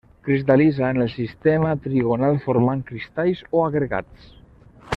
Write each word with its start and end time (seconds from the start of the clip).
Cristal·litza 0.27 0.87
en 0.93 0.99
el 1.03 1.11
sistema 1.15 1.75
trigonal 1.83 2.39
formant 2.47 2.81
cristalls 2.89 3.45
o 3.59 3.63
agregats. 3.67 4.35